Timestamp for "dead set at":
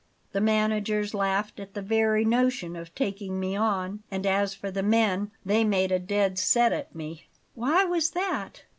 5.99-6.95